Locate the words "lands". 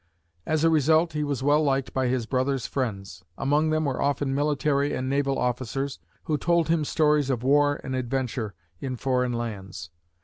9.33-9.91